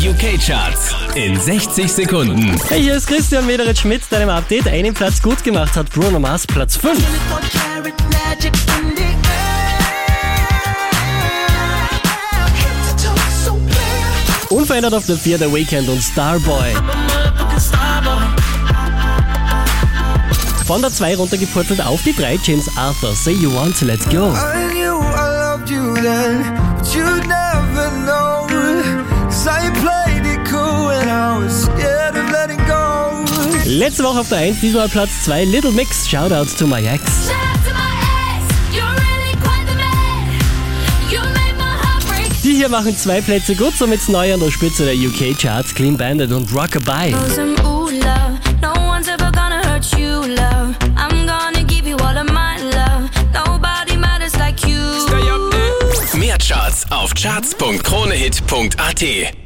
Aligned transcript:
Die 0.00 0.08
UK-Charts 0.08 0.94
in 1.14 1.38
60 1.38 1.92
Sekunden. 1.92 2.58
Hey, 2.68 2.80
hier 2.80 2.94
ist 2.94 3.06
Christian 3.06 3.44
Mederitsch 3.44 3.84
mit 3.84 4.00
deinem 4.10 4.30
Update. 4.30 4.66
Einen 4.66 4.94
Platz 4.94 5.20
gut 5.20 5.44
gemacht 5.44 5.76
hat 5.76 5.90
Bruno 5.90 6.18
Mars, 6.18 6.46
Platz 6.46 6.76
5. 6.76 6.98
Unverändert 14.48 14.94
auf 14.94 15.04
der 15.04 15.16
4 15.16 15.36
der 15.36 15.52
Weekend 15.52 15.86
und 15.90 16.02
Starboy. 16.02 16.72
Von 20.66 20.80
der 20.80 20.90
2 20.90 21.16
runtergepurzelt 21.16 21.84
auf 21.84 22.02
die 22.04 22.16
3 22.16 22.38
James 22.42 22.70
Arthur, 22.76 23.14
Say 23.14 23.32
You 23.32 23.54
Want 23.54 23.78
to 23.78 23.84
Let 23.84 24.02
Go. 24.08 24.32
I 24.32 24.72
knew 24.72 24.98
I 24.98 25.56
loved 25.58 25.68
you 25.68 25.94
then, 25.94 26.59
Letzte 33.70 34.02
Woche 34.02 34.18
auf 34.18 34.28
der 34.28 34.38
1, 34.38 34.60
diesmal 34.60 34.88
Platz 34.88 35.10
2, 35.26 35.44
Little 35.44 35.70
Mix, 35.70 36.10
Shoutout 36.10 36.56
to 36.58 36.66
my 36.66 36.84
ex. 36.84 37.02
Die 42.42 42.56
hier 42.56 42.68
machen 42.68 42.98
zwei 42.98 43.20
Plätze 43.20 43.54
gut, 43.54 43.74
somit 43.78 44.08
neu 44.08 44.34
an 44.34 44.40
der 44.40 44.50
Spitze 44.50 44.86
der 44.86 44.96
UK-Charts, 44.96 45.72
Clean 45.72 45.96
Bandit 45.96 46.32
und 46.32 46.52
Rockabye. 46.52 47.14
Mehr 56.14 56.38
Charts 56.38 56.90
auf 56.90 57.14
charts.kronehit.at 57.14 59.40